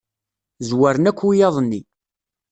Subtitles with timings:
[0.69, 1.81] Zwaren akk wiyaḍ-nni.